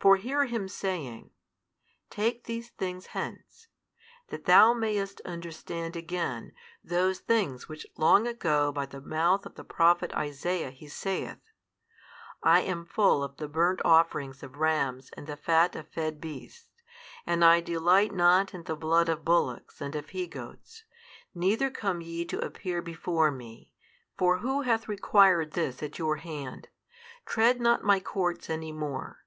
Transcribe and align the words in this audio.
For 0.00 0.16
hear 0.16 0.46
Him 0.46 0.66
saying, 0.66 1.30
Take 2.10 2.42
these 2.42 2.70
things 2.70 3.06
hence; 3.14 3.68
that 4.26 4.46
thou 4.46 4.74
mayest 4.74 5.20
understand 5.24 5.94
again 5.94 6.50
those 6.82 7.20
things 7.20 7.68
which 7.68 7.86
long 7.96 8.26
ago 8.26 8.72
by 8.72 8.84
|161 8.86 8.90
the 8.90 9.00
mouth 9.02 9.46
of 9.46 9.54
the 9.54 9.62
Prophet 9.62 10.12
Isaiah 10.12 10.72
He 10.72 10.88
saith, 10.88 11.38
I 12.42 12.62
am 12.62 12.84
full 12.84 13.22
of 13.22 13.36
the 13.36 13.46
burnt 13.46 13.80
offerings 13.84 14.42
of 14.42 14.56
rams 14.56 15.10
and 15.16 15.28
the 15.28 15.36
fat 15.36 15.76
of 15.76 15.86
fed 15.86 16.20
beasts, 16.20 16.68
and 17.24 17.44
I 17.44 17.60
delight 17.60 18.12
not 18.12 18.52
in 18.52 18.64
the 18.64 18.74
blood 18.74 19.08
of 19.08 19.24
bullocks 19.24 19.80
and 19.80 19.94
of 19.94 20.08
he 20.08 20.26
goats, 20.26 20.82
neither 21.32 21.70
come 21.70 22.00
ye 22.00 22.24
to 22.24 22.44
appear 22.44 22.82
before 22.82 23.30
Me, 23.30 23.72
for 24.18 24.38
who 24.38 24.62
hath 24.62 24.88
required 24.88 25.52
this 25.52 25.80
at 25.80 25.96
your 25.96 26.16
hand? 26.16 26.70
tread 27.24 27.60
not 27.60 27.84
My 27.84 28.00
courts 28.00 28.50
any 28.50 28.72
more. 28.72 29.24